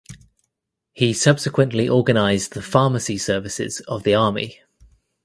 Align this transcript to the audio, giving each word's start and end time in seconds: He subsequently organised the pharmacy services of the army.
He 0.93 1.13
subsequently 1.13 1.87
organised 1.87 2.55
the 2.55 2.63
pharmacy 2.63 3.19
services 3.19 3.81
of 3.81 4.01
the 4.01 4.15
army. 4.15 4.59